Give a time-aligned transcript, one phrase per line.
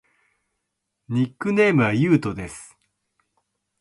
[1.09, 2.75] ニックネームはゆうとです。